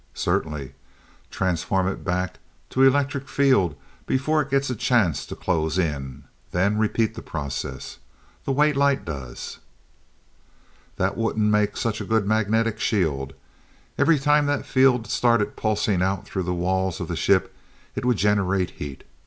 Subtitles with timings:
[0.15, 0.73] "Certainly.
[1.29, 2.39] Transform it back
[2.71, 3.75] to electric field
[4.07, 7.99] before it gets a chance to close in, then repeat the process
[8.43, 9.59] the way light does."
[10.95, 13.33] "That wouldn't make such a good magnetic shield.
[13.95, 17.53] Every time that field started pulsing out through the walls of the ship
[17.93, 19.03] it would generate heat.